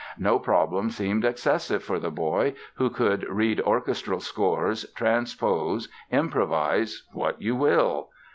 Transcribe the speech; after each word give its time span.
No 0.17 0.39
problem 0.39 0.89
seemed 0.89 1.23
excessive 1.23 1.83
for 1.83 1.99
the 1.99 2.09
boy, 2.09 2.55
who 2.73 2.89
could 2.89 3.23
read 3.29 3.61
orchestral 3.61 4.19
scores, 4.19 4.91
transpose, 4.93 5.89
improvise—what 6.11 7.39
you 7.39 7.55
will. 7.55 8.09